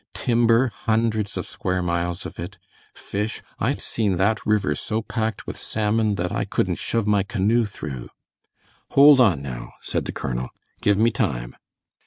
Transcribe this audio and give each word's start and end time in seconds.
Timber, 0.15 0.69
hundreds 0.73 1.37
of 1.37 1.45
square 1.45 1.83
miles 1.83 2.25
of 2.25 2.39
it, 2.39 2.57
fish 2.95 3.43
I've 3.59 3.79
seen 3.79 4.17
that 4.17 4.43
river 4.47 4.73
so 4.73 5.03
packed 5.03 5.45
with 5.45 5.55
salmon 5.59 6.15
that 6.15 6.31
I 6.31 6.43
couldn't 6.43 6.79
shove 6.79 7.05
my 7.05 7.21
canoe 7.21 7.67
through" 7.67 8.09
"Hold 8.93 9.19
on, 9.21 9.43
now," 9.43 9.73
said 9.83 10.05
the 10.05 10.11
colonel, 10.11 10.49
"give 10.81 10.97
me 10.97 11.11
time." 11.11 11.55